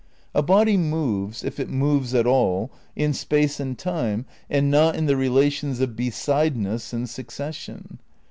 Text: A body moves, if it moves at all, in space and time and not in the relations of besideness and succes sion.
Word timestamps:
A 0.33 0.41
body 0.41 0.77
moves, 0.77 1.43
if 1.43 1.59
it 1.59 1.69
moves 1.69 2.15
at 2.15 2.25
all, 2.25 2.71
in 2.95 3.13
space 3.13 3.59
and 3.59 3.77
time 3.77 4.25
and 4.49 4.71
not 4.71 4.95
in 4.95 5.05
the 5.05 5.15
relations 5.15 5.79
of 5.79 5.95
besideness 5.95 6.91
and 6.91 7.07
succes 7.07 7.55
sion. 7.55 7.99